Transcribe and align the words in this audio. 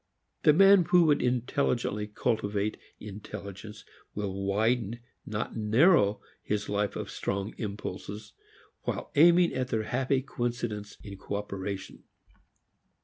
The 0.41 0.53
man 0.53 0.85
who 0.85 1.03
would 1.05 1.21
intelligently 1.21 2.07
cultivate 2.07 2.75
intelligence 2.99 3.85
will 4.15 4.33
widen, 4.33 4.99
not 5.27 5.55
narrow, 5.55 6.21
his 6.41 6.67
life 6.69 6.95
of 6.95 7.11
strong 7.11 7.53
impulses 7.59 8.33
while 8.81 9.11
aiming 9.13 9.53
at 9.53 9.67
their 9.67 9.83
happy 9.83 10.23
coincidence 10.23 10.97
in 11.03 11.19
operation. 11.29 12.03